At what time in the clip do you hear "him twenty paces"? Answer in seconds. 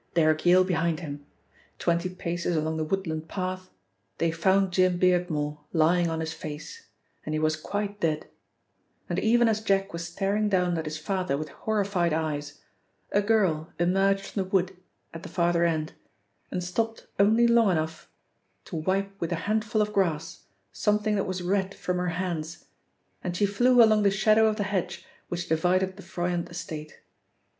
1.01-2.55